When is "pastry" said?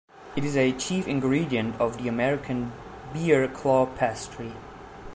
3.85-4.51